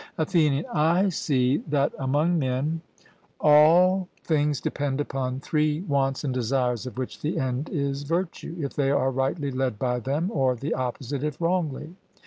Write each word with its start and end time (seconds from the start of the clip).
ATHENIAN: 0.17 0.65
I 0.73 1.09
see 1.09 1.57
that 1.67 1.93
among 1.99 2.39
men 2.39 2.81
all 3.39 4.07
things 4.23 4.59
depend 4.59 4.99
upon 4.99 5.39
three 5.39 5.81
wants 5.81 6.23
and 6.23 6.33
desires, 6.33 6.87
of 6.87 6.97
which 6.97 7.21
the 7.21 7.37
end 7.37 7.69
is 7.69 8.01
virtue, 8.01 8.55
if 8.57 8.73
they 8.73 8.89
are 8.89 9.11
rightly 9.11 9.51
led 9.51 9.77
by 9.77 9.99
them, 9.99 10.31
or 10.33 10.55
the 10.55 10.73
opposite 10.73 11.23
if 11.23 11.39
wrongly. 11.39 11.93